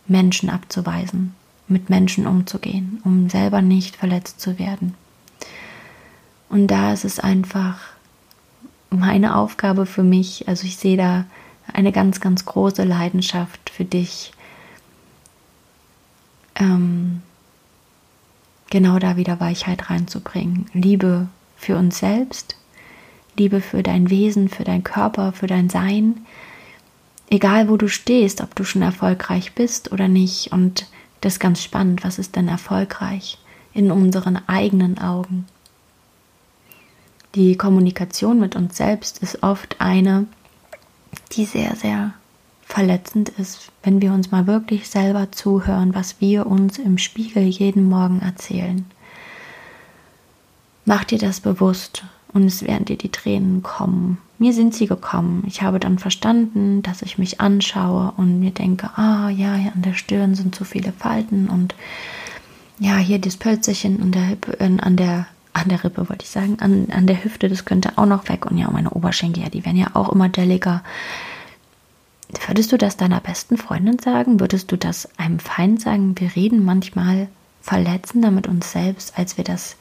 Menschen 0.08 0.50
abzuweisen, 0.50 1.36
mit 1.68 1.90
Menschen 1.90 2.28
umzugehen, 2.28 3.02
um 3.04 3.30
selber 3.30 3.62
nicht 3.62 3.96
verletzt 3.96 4.40
zu 4.40 4.60
werden. 4.60 4.94
Und 6.50 6.68
da 6.68 6.94
ist 6.94 7.06
es 7.06 7.20
einfach 7.20 7.80
meine 8.90 9.36
Aufgabe 9.36 9.86
für 9.86 10.04
mich, 10.04 10.48
also 10.48 10.66
ich 10.66 10.78
sehe 10.78 10.98
da 10.98 11.26
eine 11.74 11.92
ganz, 11.92 12.22
ganz 12.22 12.46
große 12.46 12.84
Leidenschaft 12.84 13.70
für 13.70 13.86
dich, 13.86 14.32
ähm, 16.56 17.22
genau 18.70 19.00
da 19.00 19.18
wieder 19.18 19.40
Weichheit 19.40 19.90
reinzubringen. 19.90 20.70
Liebe 20.74 21.28
für 21.58 21.78
uns 21.78 22.00
selbst, 22.00 22.56
Liebe 23.38 23.60
für 23.60 23.84
dein 23.84 24.10
Wesen, 24.10 24.50
für 24.50 24.64
dein 24.64 24.84
Körper, 24.84 25.34
für 25.34 25.48
dein 25.48 25.70
Sein. 25.70 26.26
Egal 27.30 27.68
wo 27.68 27.76
du 27.76 27.90
stehst, 27.90 28.42
ob 28.42 28.56
du 28.56 28.64
schon 28.64 28.82
erfolgreich 28.82 29.54
bist 29.54 29.92
oder 29.92 30.08
nicht. 30.08 30.52
Und 30.52 30.88
das 31.26 31.34
ist 31.34 31.40
ganz 31.40 31.64
spannend, 31.64 32.04
was 32.04 32.20
ist 32.20 32.36
denn 32.36 32.48
erfolgreich 32.48 33.40
in 33.74 33.90
unseren 33.90 34.38
eigenen 34.48 35.00
Augen? 35.00 35.48
Die 37.34 37.58
Kommunikation 37.58 38.40
mit 38.40 38.56
uns 38.56 38.78
selbst 38.78 39.24
ist 39.24 39.42
oft 39.42 39.82
eine, 39.82 40.28
die 41.32 41.46
sehr, 41.46 41.76
sehr 41.76 42.14
verletzend 42.62 43.30
ist, 43.30 43.72
wenn 43.82 44.04
wir 44.04 44.14
uns 44.14 44.30
mal 44.30 44.46
wirklich 44.46 44.88
selber 44.88 45.32
zuhören, 45.32 45.96
was 45.96 46.22
wir 46.22 46.46
uns 46.46 46.78
im 46.78 47.00
Spiegel 47.00 47.42
jeden 47.42 47.90
Morgen 47.90 48.22
erzählen. 48.22 48.86
Mach 50.86 51.06
dir 51.06 51.18
das 51.18 51.40
bewusst 51.40 52.04
und 52.36 52.46
es 52.46 52.64
werden 52.64 52.86
dir 52.86 52.98
die 52.98 53.12
Tränen 53.12 53.64
kommen. 53.64 54.18
Mir 54.38 54.52
sind 54.52 54.76
sie 54.76 54.88
gekommen. 54.88 55.44
Ich 55.48 55.62
habe 55.62 55.80
dann 55.80 55.98
verstanden, 55.98 56.84
dass 56.84 57.02
ich 57.02 57.18
mich 57.18 57.40
anschaue 57.40 58.14
und 58.18 58.42
mir 58.42 58.52
denke, 58.52 58.90
ah 58.98 59.30
ja, 59.30 59.56
ja, 59.56 59.72
an 59.74 59.82
der 59.82 59.94
Stirn 59.94 60.36
sind 60.36 60.54
zu 60.54 60.66
viele 60.66 60.92
Falten 60.92 61.48
und 61.48 61.74
ja, 62.78 62.98
hier 62.98 63.20
das 63.20 63.38
Pölzerchen 63.38 64.02
und 64.02 64.14
der 64.14 64.24
Hippe, 64.24 64.60
äh, 64.60 64.78
an 64.82 64.98
der 64.98 65.28
an 65.54 65.70
der 65.70 65.86
Rippe 65.86 66.10
wollte 66.10 66.26
ich 66.26 66.30
sagen, 66.30 66.58
an, 66.60 66.88
an 66.92 67.08
der 67.08 67.24
Hüfte, 67.24 67.48
das 67.48 67.64
könnte 67.64 67.98
auch 67.98 68.06
noch 68.06 68.28
weg 68.28 68.46
und 68.46 68.58
ja, 68.58 68.70
meine 68.70 68.90
Oberschenkel, 68.90 69.42
ja, 69.42 69.50
die 69.50 69.64
werden 69.64 69.78
ja 69.78 69.92
auch 69.94 70.10
immer 70.10 70.28
delliger. 70.28 70.84
Würdest 72.48 72.74
du 72.74 72.78
das 72.78 72.98
deiner 72.98 73.22
besten 73.22 73.56
Freundin 73.56 73.98
sagen? 74.00 74.42
Würdest 74.42 74.74
du 74.74 74.78
das 74.78 75.08
einem 75.18 75.40
Feind 75.40 75.80
sagen? 75.80 76.20
Wir 76.20 76.36
reden 76.36 76.66
manchmal 76.66 77.30
verletzender 77.62 78.32
mit 78.32 78.48
uns 78.48 78.74
selbst, 78.74 79.18
als 79.18 79.38
wir 79.38 79.46
das 79.46 79.78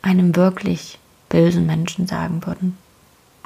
einem 0.00 0.36
wirklich 0.36 1.00
bösen 1.28 1.66
Menschen 1.66 2.06
sagen 2.06 2.44
würden. 2.46 2.76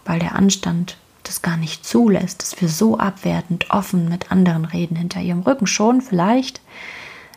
Weil 0.04 0.18
der 0.18 0.34
Anstand 0.34 0.96
das 1.22 1.42
gar 1.42 1.56
nicht 1.56 1.86
zulässt, 1.86 2.42
dass 2.42 2.60
wir 2.60 2.68
so 2.68 2.98
abwertend 2.98 3.70
offen 3.70 4.08
mit 4.08 4.32
anderen 4.32 4.64
reden, 4.64 4.96
hinter 4.96 5.20
ihrem 5.20 5.40
Rücken 5.40 5.66
schon 5.66 6.00
vielleicht, 6.00 6.60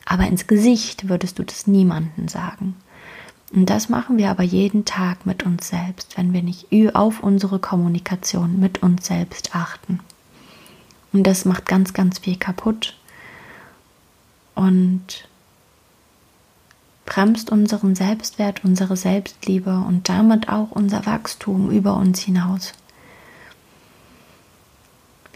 aber 0.06 0.28
ins 0.28 0.48
Gesicht 0.48 1.08
würdest 1.10 1.40
du 1.40 1.44
das 1.44 1.68
niemandem 1.68 2.28
sagen. 2.28 2.76
Und 3.54 3.70
das 3.70 3.90
machen 3.90 4.18
wir 4.18 4.32
aber 4.32 4.44
jeden 4.44 4.86
Tag 4.86 5.26
mit 5.26 5.44
uns 5.44 5.70
selbst, 5.70 6.18
wenn 6.18 6.34
wir 6.34 6.42
nicht 6.42 6.68
auf 6.96 7.22
unsere 7.22 7.60
Kommunikation 7.60 8.60
mit 8.60 8.82
uns 8.82 9.06
selbst 9.06 9.56
achten. 9.56 10.00
Und 11.14 11.24
das 11.24 11.46
macht 11.46 11.66
ganz, 11.66 11.94
ganz 11.94 12.20
viel 12.20 12.36
kaputt 12.36 12.98
und 14.56 15.28
bremst 17.06 17.52
unseren 17.52 17.96
Selbstwert, 17.96 18.64
unsere 18.64 18.98
Selbstliebe 18.98 19.84
und 19.88 20.10
damit 20.10 20.50
auch 20.50 20.72
unser 20.72 21.06
Wachstum 21.06 21.70
über 21.72 21.96
uns 21.96 22.20
hinaus. 22.20 22.74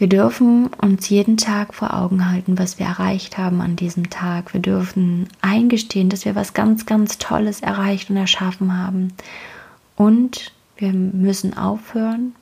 Wir 0.00 0.08
dürfen 0.08 0.68
uns 0.80 1.10
jeden 1.10 1.36
Tag 1.36 1.74
vor 1.74 1.92
Augen 1.92 2.30
halten, 2.30 2.58
was 2.58 2.78
wir 2.78 2.86
erreicht 2.86 3.36
haben 3.36 3.60
an 3.60 3.76
diesem 3.76 4.08
Tag. 4.08 4.54
Wir 4.54 4.60
dürfen 4.60 5.28
eingestehen, 5.42 6.08
dass 6.08 6.24
wir 6.24 6.34
was 6.34 6.54
ganz, 6.54 6.86
ganz 6.86 7.18
Tolles 7.18 7.60
erreicht 7.60 8.08
und 8.08 8.16
erschaffen 8.16 8.76
haben. 8.78 9.12
Und 9.96 10.52
wir 10.78 10.94
müssen 10.94 11.54
aufhören, 11.54 12.34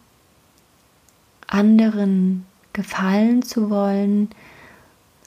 anderen 1.49 2.47
gefallen 2.73 3.42
zu 3.42 3.70
wollen, 3.70 4.28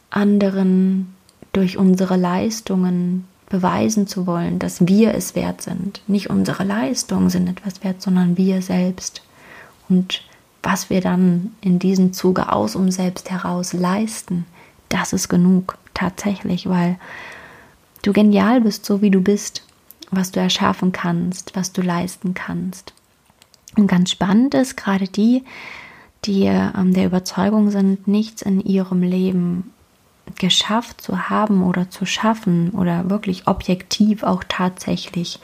anderen 0.10 1.14
durch 1.52 1.78
unsere 1.78 2.16
Leistungen 2.16 3.28
beweisen 3.52 4.08
zu 4.08 4.26
wollen, 4.26 4.60
dass 4.60 4.88
wir 4.88 5.14
es 5.14 5.36
wert 5.36 5.62
sind. 5.62 6.02
Nicht 6.08 6.30
unsere 6.30 6.64
Leistungen 6.64 7.30
sind 7.30 7.50
etwas 7.50 7.84
wert, 7.84 8.02
sondern 8.02 8.38
wir 8.38 8.62
selbst. 8.62 9.22
Und 9.90 10.24
was 10.64 10.90
wir 10.90 11.02
dann 11.02 11.52
in 11.60 11.78
diesem 11.78 12.14
Zuge 12.14 12.52
aus 12.52 12.76
um 12.76 12.92
selbst 12.92 13.30
heraus 13.30 13.74
leisten, 13.74 14.46
das 14.88 15.12
ist 15.12 15.28
genug, 15.28 15.78
tatsächlich, 15.94 16.70
weil 16.70 16.98
du 18.04 18.14
genial 18.14 18.62
bist, 18.62 18.86
so 18.86 19.02
wie 19.02 19.12
du 19.12 19.20
bist, 19.20 19.64
was 20.12 20.32
du 20.32 20.40
erschaffen 20.40 20.94
kannst, 20.94 21.56
was 21.56 21.74
du 21.74 21.82
leisten 21.82 22.34
kannst. 22.34 22.94
Und 23.76 23.88
ganz 23.88 24.12
spannend 24.12 24.54
ist 24.54 24.78
gerade 24.78 25.08
die, 25.08 25.44
die 26.24 26.44
ähm, 26.46 26.94
der 26.94 27.06
Überzeugung 27.06 27.70
sind, 27.70 28.08
nichts 28.08 28.42
in 28.42 28.62
ihrem 28.62 29.02
Leben 29.02 29.72
geschafft 30.42 31.00
zu 31.00 31.30
haben 31.30 31.64
oder 31.64 31.90
zu 31.90 32.06
schaffen 32.06 32.72
oder 32.72 33.10
wirklich 33.10 33.48
objektiv 33.48 34.24
auch 34.24 34.44
tatsächlich 34.48 35.40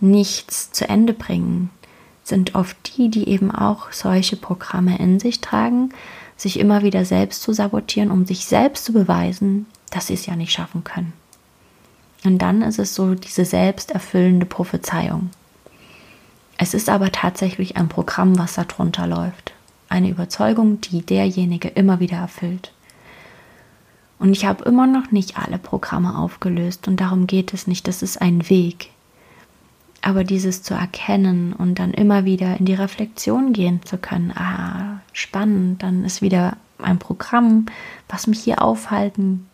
nichts 0.00 0.70
zu 0.70 0.88
Ende 0.88 1.12
bringen, 1.12 1.70
sind 2.22 2.54
oft 2.54 2.76
die, 2.96 3.08
die 3.08 3.28
eben 3.28 3.50
auch 3.50 3.92
solche 3.92 4.36
Programme 4.36 4.98
in 4.98 5.18
sich 5.18 5.40
tragen, 5.40 5.90
sich 6.36 6.58
immer 6.60 6.82
wieder 6.82 7.04
selbst 7.04 7.42
zu 7.42 7.52
sabotieren, 7.52 8.10
um 8.10 8.26
sich 8.26 8.46
selbst 8.46 8.84
zu 8.84 8.92
beweisen, 8.92 9.66
dass 9.90 10.08
sie 10.08 10.14
es 10.14 10.26
ja 10.26 10.36
nicht 10.36 10.52
schaffen 10.52 10.84
können. 10.84 11.12
Und 12.24 12.38
dann 12.38 12.62
ist 12.62 12.78
es 12.78 12.94
so 12.94 13.14
diese 13.14 13.44
selbsterfüllende 13.44 14.46
Prophezeiung. 14.46 15.30
Es 16.58 16.74
ist 16.74 16.88
aber 16.88 17.10
tatsächlich 17.10 17.76
ein 17.76 17.88
Programm, 17.88 18.38
was 18.38 18.54
darunter 18.54 19.06
läuft 19.06 19.56
eine 19.88 20.10
Überzeugung, 20.10 20.80
die 20.80 21.02
derjenige 21.02 21.68
immer 21.68 22.00
wieder 22.00 22.18
erfüllt. 22.18 22.72
Und 24.18 24.32
ich 24.32 24.46
habe 24.46 24.64
immer 24.64 24.86
noch 24.86 25.10
nicht 25.10 25.38
alle 25.38 25.58
Programme 25.58 26.16
aufgelöst 26.18 26.88
und 26.88 27.00
darum 27.00 27.26
geht 27.26 27.52
es 27.52 27.66
nicht. 27.66 27.86
Das 27.86 28.02
ist 28.02 28.20
ein 28.20 28.48
Weg. 28.48 28.90
Aber 30.00 30.24
dieses 30.24 30.62
zu 30.62 30.74
erkennen 30.74 31.52
und 31.52 31.78
dann 31.78 31.92
immer 31.92 32.24
wieder 32.24 32.56
in 32.58 32.64
die 32.64 32.74
Reflexion 32.74 33.52
gehen 33.52 33.80
zu 33.84 33.98
können, 33.98 34.32
ah, 34.32 35.00
spannend, 35.12 35.82
dann 35.82 36.04
ist 36.04 36.22
wieder 36.22 36.56
ein 36.78 36.98
Programm, 36.98 37.66
was 38.08 38.26
mich 38.26 38.40
hier 38.40 38.62
aufhalten 38.62 39.46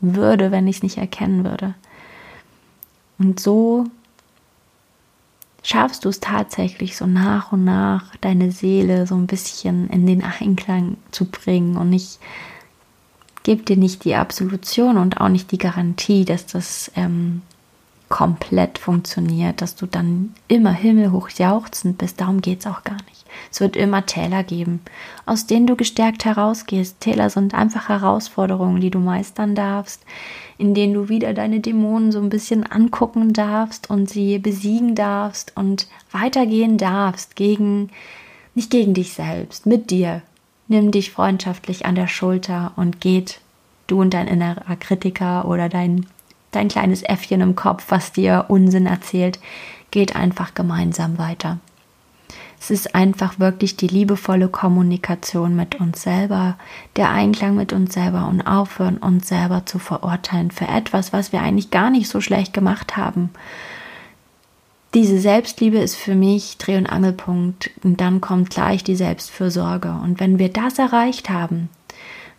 würde, 0.00 0.50
wenn 0.50 0.66
ich 0.66 0.76
es 0.76 0.82
nicht 0.82 0.98
erkennen 0.98 1.44
würde. 1.44 1.74
Und 3.18 3.38
so 3.38 3.86
schaffst 5.62 6.04
du 6.04 6.08
es 6.08 6.20
tatsächlich 6.20 6.96
so 6.96 7.06
nach 7.06 7.52
und 7.52 7.64
nach 7.64 8.16
deine 8.16 8.50
Seele 8.50 9.06
so 9.06 9.14
ein 9.14 9.26
bisschen 9.26 9.88
in 9.90 10.06
den 10.06 10.24
Einklang 10.24 10.96
zu 11.10 11.26
bringen 11.26 11.76
und 11.76 11.92
ich 11.92 12.18
gebe 13.50 13.64
dir 13.64 13.76
nicht 13.76 14.04
die 14.04 14.14
Absolution 14.14 14.96
und 14.96 15.20
auch 15.20 15.28
nicht 15.28 15.50
die 15.50 15.58
Garantie, 15.58 16.24
dass 16.24 16.46
das 16.46 16.92
ähm, 16.94 17.42
komplett 18.08 18.78
funktioniert, 18.78 19.60
dass 19.60 19.74
du 19.74 19.86
dann 19.86 20.36
immer 20.46 20.70
himmelhoch 20.70 21.30
jauchzend 21.30 21.98
bist. 21.98 22.20
Darum 22.20 22.42
geht 22.42 22.60
es 22.60 22.68
auch 22.68 22.84
gar 22.84 22.98
nicht. 23.08 23.26
Es 23.50 23.60
wird 23.60 23.74
immer 23.74 24.06
Täler 24.06 24.44
geben, 24.44 24.78
aus 25.26 25.48
denen 25.48 25.66
du 25.66 25.74
gestärkt 25.74 26.24
herausgehst. 26.24 27.00
Täler 27.00 27.28
sind 27.28 27.52
einfach 27.52 27.88
Herausforderungen, 27.88 28.80
die 28.80 28.90
du 28.90 29.00
meistern 29.00 29.56
darfst, 29.56 30.04
in 30.56 30.72
denen 30.72 30.94
du 30.94 31.08
wieder 31.08 31.34
deine 31.34 31.58
Dämonen 31.58 32.12
so 32.12 32.20
ein 32.20 32.30
bisschen 32.30 32.64
angucken 32.64 33.32
darfst 33.32 33.90
und 33.90 34.08
sie 34.08 34.38
besiegen 34.38 34.94
darfst 34.94 35.56
und 35.56 35.88
weitergehen 36.12 36.78
darfst 36.78 37.34
gegen, 37.34 37.90
nicht 38.54 38.70
gegen 38.70 38.94
dich 38.94 39.12
selbst, 39.12 39.66
mit 39.66 39.90
dir. 39.90 40.22
Nimm 40.70 40.92
dich 40.92 41.10
freundschaftlich 41.10 41.84
an 41.84 41.96
der 41.96 42.06
Schulter 42.06 42.70
und 42.76 43.00
geht 43.00 43.40
du 43.88 44.00
und 44.02 44.14
dein 44.14 44.28
innerer 44.28 44.76
Kritiker 44.76 45.46
oder 45.46 45.68
dein, 45.68 46.06
dein 46.52 46.68
kleines 46.68 47.02
Äffchen 47.02 47.40
im 47.40 47.56
Kopf, 47.56 47.86
was 47.88 48.12
dir 48.12 48.44
Unsinn 48.46 48.86
erzählt, 48.86 49.40
geht 49.90 50.14
einfach 50.14 50.54
gemeinsam 50.54 51.18
weiter. 51.18 51.58
Es 52.60 52.70
ist 52.70 52.94
einfach 52.94 53.40
wirklich 53.40 53.74
die 53.78 53.88
liebevolle 53.88 54.46
Kommunikation 54.46 55.56
mit 55.56 55.80
uns 55.80 56.02
selber, 56.02 56.56
der 56.94 57.10
Einklang 57.10 57.56
mit 57.56 57.72
uns 57.72 57.92
selber 57.92 58.28
und 58.28 58.42
aufhören, 58.42 58.98
uns 58.98 59.26
selber 59.26 59.66
zu 59.66 59.80
verurteilen 59.80 60.52
für 60.52 60.68
etwas, 60.68 61.12
was 61.12 61.32
wir 61.32 61.42
eigentlich 61.42 61.72
gar 61.72 61.90
nicht 61.90 62.08
so 62.08 62.20
schlecht 62.20 62.52
gemacht 62.52 62.96
haben. 62.96 63.30
Diese 64.92 65.20
Selbstliebe 65.20 65.78
ist 65.78 65.94
für 65.94 66.16
mich 66.16 66.58
Dreh- 66.58 66.76
und 66.76 66.86
Angelpunkt 66.86 67.70
und 67.84 68.00
dann 68.00 68.20
kommt 68.20 68.50
gleich 68.50 68.82
die 68.82 68.96
Selbstfürsorge. 68.96 69.90
Und 70.02 70.18
wenn 70.18 70.40
wir 70.40 70.48
das 70.48 70.80
erreicht 70.80 71.30
haben, 71.30 71.68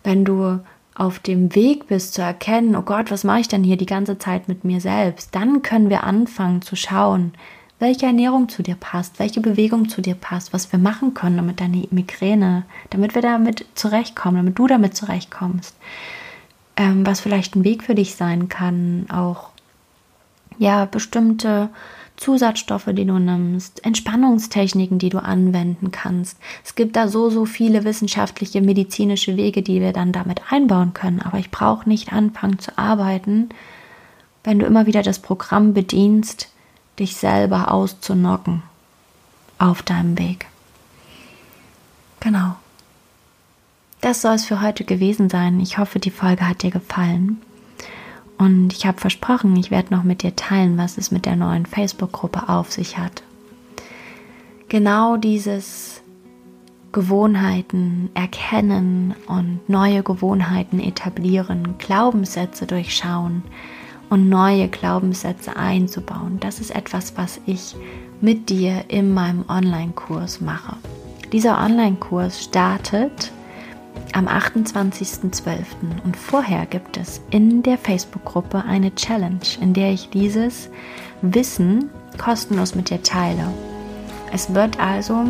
wenn 0.04 0.24
du 0.26 0.60
auf 0.94 1.18
dem 1.18 1.54
Weg 1.54 1.86
bist 1.86 2.12
zu 2.12 2.20
erkennen, 2.20 2.76
oh 2.76 2.82
Gott, 2.82 3.10
was 3.10 3.24
mache 3.24 3.40
ich 3.40 3.48
denn 3.48 3.64
hier 3.64 3.78
die 3.78 3.86
ganze 3.86 4.18
Zeit 4.18 4.48
mit 4.48 4.64
mir 4.64 4.82
selbst, 4.82 5.34
dann 5.34 5.62
können 5.62 5.88
wir 5.88 6.04
anfangen 6.04 6.60
zu 6.60 6.76
schauen, 6.76 7.32
welche 7.78 8.06
Ernährung 8.06 8.50
zu 8.50 8.62
dir 8.62 8.76
passt, 8.76 9.18
welche 9.18 9.40
Bewegung 9.40 9.88
zu 9.88 10.02
dir 10.02 10.14
passt, 10.14 10.52
was 10.52 10.70
wir 10.70 10.78
machen 10.78 11.14
können, 11.14 11.38
damit 11.38 11.60
deine 11.60 11.88
Migräne, 11.90 12.64
damit 12.90 13.14
wir 13.14 13.22
damit 13.22 13.64
zurechtkommen, 13.74 14.36
damit 14.36 14.58
du 14.58 14.66
damit 14.66 14.94
zurechtkommst, 14.94 15.74
ähm, 16.76 17.06
was 17.06 17.20
vielleicht 17.20 17.56
ein 17.56 17.64
Weg 17.64 17.82
für 17.82 17.94
dich 17.94 18.14
sein 18.14 18.48
kann, 18.48 19.06
auch 19.10 19.48
ja 20.58 20.84
bestimmte 20.84 21.70
Zusatzstoffe, 22.22 22.88
die 22.92 23.04
du 23.04 23.18
nimmst, 23.18 23.84
Entspannungstechniken, 23.84 24.98
die 24.98 25.08
du 25.08 25.18
anwenden 25.18 25.90
kannst. 25.90 26.38
Es 26.64 26.76
gibt 26.76 26.94
da 26.94 27.08
so, 27.08 27.30
so 27.30 27.46
viele 27.46 27.84
wissenschaftliche, 27.84 28.62
medizinische 28.62 29.36
Wege, 29.36 29.62
die 29.62 29.80
wir 29.80 29.92
dann 29.92 30.12
damit 30.12 30.40
einbauen 30.50 30.94
können. 30.94 31.20
Aber 31.20 31.38
ich 31.38 31.50
brauche 31.50 31.88
nicht 31.88 32.12
anfangen 32.12 32.60
zu 32.60 32.78
arbeiten, 32.78 33.48
wenn 34.44 34.60
du 34.60 34.66
immer 34.66 34.86
wieder 34.86 35.02
das 35.02 35.18
Programm 35.18 35.74
bedienst, 35.74 36.48
dich 36.98 37.16
selber 37.16 37.72
auszunocken 37.72 38.62
auf 39.58 39.82
deinem 39.82 40.16
Weg. 40.18 40.46
Genau. 42.20 42.54
Das 44.00 44.22
soll 44.22 44.34
es 44.34 44.44
für 44.44 44.60
heute 44.60 44.84
gewesen 44.84 45.28
sein. 45.28 45.58
Ich 45.60 45.78
hoffe, 45.78 45.98
die 45.98 46.10
Folge 46.10 46.48
hat 46.48 46.62
dir 46.62 46.70
gefallen. 46.70 47.40
Und 48.38 48.72
ich 48.72 48.86
habe 48.86 49.00
versprochen, 49.00 49.56
ich 49.56 49.70
werde 49.70 49.94
noch 49.94 50.02
mit 50.02 50.22
dir 50.22 50.34
teilen, 50.34 50.76
was 50.78 50.98
es 50.98 51.10
mit 51.10 51.26
der 51.26 51.36
neuen 51.36 51.66
Facebook-Gruppe 51.66 52.48
auf 52.48 52.72
sich 52.72 52.98
hat. 52.98 53.22
Genau 54.68 55.16
dieses 55.16 56.02
Gewohnheiten 56.92 58.10
erkennen 58.14 59.14
und 59.26 59.60
neue 59.68 60.02
Gewohnheiten 60.02 60.80
etablieren, 60.80 61.76
Glaubenssätze 61.78 62.66
durchschauen, 62.66 63.42
und 64.12 64.28
neue 64.28 64.68
Glaubenssätze 64.68 65.56
einzubauen. 65.56 66.38
Das 66.38 66.60
ist 66.60 66.74
etwas, 66.74 67.16
was 67.16 67.40
ich 67.46 67.74
mit 68.20 68.50
dir 68.50 68.84
in 68.88 69.14
meinem 69.14 69.46
Online-Kurs 69.48 70.42
mache. 70.42 70.76
Dieser 71.32 71.58
Online-Kurs 71.58 72.44
startet 72.44 73.32
am 74.12 74.28
28.12. 74.28 75.64
und 76.04 76.16
vorher 76.16 76.66
gibt 76.66 76.96
es 76.96 77.20
in 77.30 77.62
der 77.62 77.78
Facebook-Gruppe 77.78 78.64
eine 78.64 78.94
Challenge, 78.94 79.40
in 79.60 79.72
der 79.72 79.92
ich 79.92 80.10
dieses 80.10 80.68
Wissen 81.22 81.90
kostenlos 82.18 82.74
mit 82.74 82.90
dir 82.90 83.02
teile. 83.02 83.48
Es 84.32 84.54
wird 84.54 84.78
also 84.78 85.24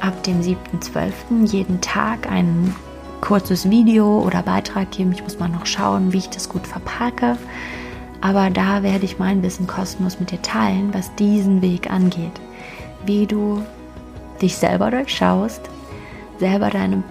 ab 0.00 0.22
dem 0.24 0.40
7.12. 0.40 1.46
jeden 1.46 1.80
Tag 1.80 2.30
ein 2.30 2.74
kurzes 3.20 3.70
Video 3.70 4.20
oder 4.20 4.42
Beitrag 4.42 4.90
geben. 4.90 5.12
Ich 5.12 5.22
muss 5.22 5.38
mal 5.38 5.48
noch 5.48 5.66
schauen, 5.66 6.12
wie 6.12 6.18
ich 6.18 6.30
das 6.30 6.48
gut 6.48 6.66
verpacke. 6.66 7.36
Aber 8.20 8.50
da 8.50 8.82
werde 8.82 9.04
ich 9.04 9.18
mein 9.18 9.42
Wissen 9.42 9.66
kostenlos 9.66 10.20
mit 10.20 10.30
dir 10.30 10.42
teilen, 10.42 10.92
was 10.92 11.14
diesen 11.14 11.62
Weg 11.62 11.90
angeht. 11.90 12.40
Wie 13.06 13.26
du 13.26 13.62
dich 14.40 14.56
selber 14.56 14.90
durchschaust, 14.90 15.60
selber 16.38 16.70
deine 16.70 17.02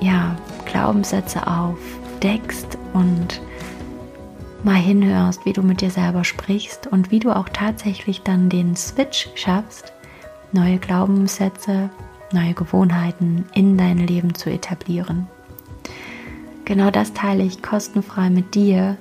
ja, 0.00 0.36
Glaubenssätze 0.66 1.46
aufdeckst 1.46 2.78
und 2.92 3.40
mal 4.62 4.74
hinhörst, 4.74 5.44
wie 5.44 5.52
du 5.52 5.62
mit 5.62 5.80
dir 5.80 5.90
selber 5.90 6.24
sprichst 6.24 6.86
und 6.86 7.10
wie 7.10 7.20
du 7.20 7.30
auch 7.30 7.48
tatsächlich 7.48 8.22
dann 8.22 8.48
den 8.48 8.74
Switch 8.76 9.28
schaffst, 9.34 9.92
neue 10.52 10.78
Glaubenssätze, 10.78 11.90
neue 12.32 12.54
Gewohnheiten 12.54 13.44
in 13.54 13.76
dein 13.78 13.98
Leben 13.98 14.34
zu 14.34 14.50
etablieren. 14.50 15.28
Genau 16.64 16.90
das 16.90 17.12
teile 17.12 17.44
ich 17.44 17.62
kostenfrei 17.62 18.28
mit 18.28 18.54
dir 18.56 18.96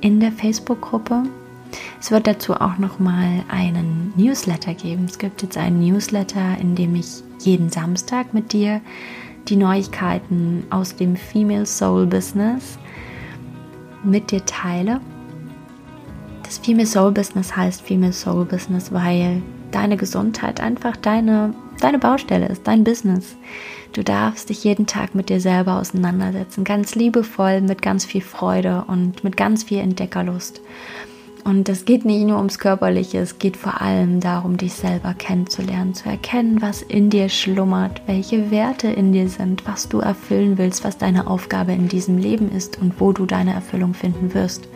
in 0.00 0.20
der 0.20 0.30
Facebook-Gruppe. 0.30 1.24
Es 2.00 2.12
wird 2.12 2.28
dazu 2.28 2.54
auch 2.54 2.78
noch 2.78 3.00
mal 3.00 3.42
einen 3.48 4.12
Newsletter 4.16 4.74
geben. 4.74 5.06
Es 5.06 5.18
gibt 5.18 5.42
jetzt 5.42 5.58
einen 5.58 5.80
Newsletter, 5.80 6.56
in 6.60 6.76
dem 6.76 6.94
ich 6.94 7.22
jeden 7.40 7.70
Samstag 7.70 8.32
mit 8.34 8.52
dir 8.52 8.80
die 9.48 9.56
Neuigkeiten 9.56 10.64
aus 10.70 10.94
dem 10.96 11.16
Female 11.16 11.66
Soul 11.66 12.06
Business 12.06 12.78
mit 14.04 14.30
dir 14.30 14.44
teile. 14.44 15.00
Das 16.42 16.58
Female 16.58 16.86
Soul 16.86 17.12
Business 17.12 17.56
heißt 17.56 17.82
Female 17.82 18.12
Soul 18.12 18.44
Business, 18.44 18.92
weil 18.92 19.42
deine 19.70 19.96
Gesundheit 19.96 20.60
einfach 20.60 20.96
deine, 20.96 21.54
deine 21.80 21.98
Baustelle 21.98 22.48
ist, 22.48 22.66
dein 22.66 22.84
Business. 22.84 23.36
Du 23.92 24.02
darfst 24.02 24.50
dich 24.50 24.64
jeden 24.64 24.86
Tag 24.86 25.14
mit 25.14 25.28
dir 25.28 25.40
selber 25.40 25.78
auseinandersetzen, 25.78 26.64
ganz 26.64 26.94
liebevoll, 26.94 27.60
mit 27.60 27.82
ganz 27.82 28.04
viel 28.04 28.20
Freude 28.20 28.84
und 28.86 29.24
mit 29.24 29.36
ganz 29.36 29.64
viel 29.64 29.78
Entdeckerlust. 29.78 30.60
Und 31.48 31.66
es 31.70 31.86
geht 31.86 32.04
nicht 32.04 32.26
nur 32.26 32.36
ums 32.36 32.58
Körperliche, 32.58 33.20
es 33.20 33.38
geht 33.38 33.56
vor 33.56 33.80
allem 33.80 34.20
darum, 34.20 34.58
dich 34.58 34.74
selber 34.74 35.14
kennenzulernen, 35.14 35.94
zu 35.94 36.06
erkennen, 36.06 36.60
was 36.60 36.82
in 36.82 37.08
dir 37.08 37.30
schlummert, 37.30 38.02
welche 38.04 38.50
Werte 38.50 38.88
in 38.88 39.14
dir 39.14 39.30
sind, 39.30 39.66
was 39.66 39.88
du 39.88 40.00
erfüllen 40.00 40.58
willst, 40.58 40.84
was 40.84 40.98
deine 40.98 41.26
Aufgabe 41.26 41.72
in 41.72 41.88
diesem 41.88 42.18
Leben 42.18 42.52
ist 42.52 42.78
und 42.78 43.00
wo 43.00 43.12
du 43.14 43.24
deine 43.24 43.54
Erfüllung 43.54 43.94
finden 43.94 44.34
wirst. 44.34 44.68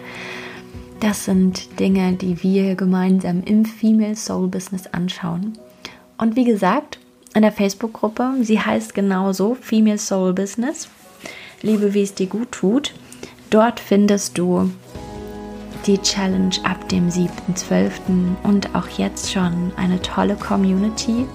Das 1.01 1.27
sind 1.27 1.79
Dinge, 1.79 2.15
die 2.15 2.43
wir 2.43 2.75
gemeinsam 2.75 3.43
im 3.45 3.67
Female 3.67 4.17
Soul 4.17 4.49
Business 4.49 4.87
anschauen. 4.87 5.59
Und 6.17 6.37
wie 6.37 6.45
gesagt, 6.45 6.99
in 7.35 7.43
der 7.43 7.53
Facebook-Gruppe. 7.53 8.37
Sie 8.41 8.59
heißt 8.59 8.95
genauso 8.95 9.59
Female 9.61 9.99
Soul 9.99 10.33
Business. 10.33 10.89
Liebe, 11.61 11.93
wie 11.93 12.03
es 12.03 12.15
dir 12.15 12.29
gut 12.29 12.51
tut. 12.51 12.95
Dort 13.51 13.79
findest 13.79 14.39
du 14.39 14.71
die 15.87 15.99
Challenge 15.99 16.55
ab 16.65 16.89
dem 16.89 17.09
7.12. 17.09 17.91
und 18.43 18.75
auch 18.75 18.89
jetzt 18.89 19.33
schon 19.33 19.73
eine 19.77 20.01
tolle 20.01 20.37
Community 20.37 21.27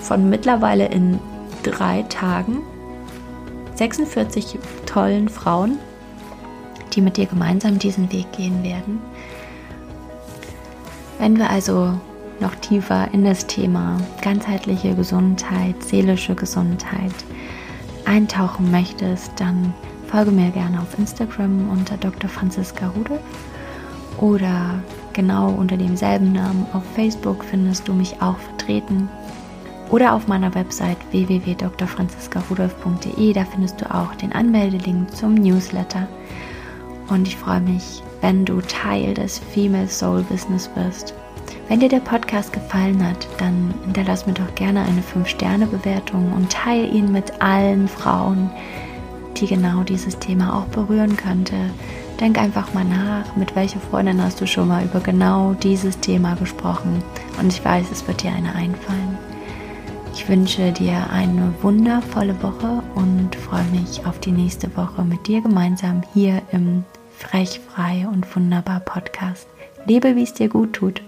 von 0.00 0.28
mittlerweile 0.28 0.86
in 0.86 1.18
drei 1.62 2.02
Tagen 2.02 2.58
46 3.74 4.58
tollen 4.86 5.28
Frauen, 5.28 5.78
die 6.92 7.00
mit 7.00 7.16
dir 7.16 7.26
gemeinsam 7.26 7.78
diesen 7.78 8.12
Weg 8.12 8.30
gehen 8.32 8.62
werden. 8.62 9.00
Wenn 11.18 11.38
wir 11.38 11.50
also 11.50 11.98
noch 12.40 12.54
tiefer 12.56 13.08
in 13.12 13.24
das 13.24 13.46
Thema 13.46 13.98
ganzheitliche 14.20 14.94
Gesundheit, 14.94 15.82
seelische 15.82 16.34
Gesundheit, 16.34 17.14
eintauchen 18.04 18.70
möchtest, 18.70 19.32
dann 19.36 19.72
folge 20.08 20.32
mir 20.32 20.50
gerne 20.50 20.80
auf 20.80 20.98
Instagram 20.98 21.70
unter 21.70 21.96
Dr. 21.96 22.28
Franziska 22.28 22.88
Rudolf 22.88 23.20
oder 24.22 24.82
genau 25.12 25.50
unter 25.50 25.76
demselben 25.76 26.32
Namen 26.32 26.66
auf 26.72 26.82
Facebook 26.94 27.44
findest 27.44 27.86
du 27.88 27.92
mich 27.92 28.22
auch 28.22 28.38
vertreten 28.38 29.10
oder 29.90 30.14
auf 30.14 30.26
meiner 30.28 30.54
Website 30.54 30.96
www.drfranziskarudolf.de. 31.10 33.32
Da 33.32 33.44
findest 33.44 33.80
du 33.80 33.94
auch 33.94 34.14
den 34.14 34.32
Anmeldelink 34.32 35.12
zum 35.14 35.34
Newsletter. 35.34 36.08
Und 37.08 37.28
ich 37.28 37.36
freue 37.36 37.60
mich, 37.60 38.02
wenn 38.20 38.44
du 38.44 38.60
Teil 38.60 39.14
des 39.14 39.38
Female 39.38 39.88
Soul 39.88 40.22
Business 40.22 40.70
wirst. 40.76 41.14
Wenn 41.68 41.80
dir 41.80 41.88
der 41.88 42.00
Podcast 42.00 42.52
gefallen 42.52 43.04
hat, 43.06 43.28
dann 43.38 43.72
hinterlass 43.84 44.26
mir 44.26 44.34
doch 44.34 44.54
gerne 44.54 44.82
eine 44.82 45.02
5-Sterne-Bewertung 45.02 46.32
und 46.32 46.50
teile 46.50 46.86
ihn 46.86 47.10
mit 47.10 47.42
allen 47.42 47.88
Frauen, 47.88 48.52
die 49.36 49.48
genau 49.48 49.82
dieses 49.82 50.16
Thema 50.18 50.56
auch 50.56 50.66
berühren 50.66 51.16
könnte. 51.16 51.56
Denk 52.22 52.38
einfach 52.38 52.72
mal 52.72 52.84
nach, 52.84 53.34
mit 53.34 53.56
welcher 53.56 53.80
Freundin 53.80 54.22
hast 54.22 54.40
du 54.40 54.46
schon 54.46 54.68
mal 54.68 54.84
über 54.84 55.00
genau 55.00 55.54
dieses 55.54 55.98
Thema 55.98 56.36
gesprochen. 56.36 57.02
Und 57.40 57.52
ich 57.52 57.64
weiß, 57.64 57.90
es 57.90 58.06
wird 58.06 58.22
dir 58.22 58.30
eine 58.30 58.54
einfallen. 58.54 59.18
Ich 60.14 60.28
wünsche 60.28 60.70
dir 60.70 61.10
eine 61.10 61.52
wundervolle 61.62 62.40
Woche 62.40 62.80
und 62.94 63.34
freue 63.34 63.64
mich 63.72 64.06
auf 64.06 64.20
die 64.20 64.30
nächste 64.30 64.76
Woche 64.76 65.02
mit 65.02 65.26
dir 65.26 65.40
gemeinsam 65.40 66.02
hier 66.14 66.42
im 66.52 66.84
Frech, 67.18 67.58
Frei 67.58 68.06
und 68.06 68.36
Wunderbar 68.36 68.78
Podcast. 68.78 69.48
Lebe, 69.86 70.14
wie 70.14 70.22
es 70.22 70.32
dir 70.32 70.48
gut 70.48 70.74
tut. 70.74 71.02